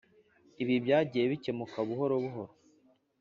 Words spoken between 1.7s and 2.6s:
buhoro buhoro.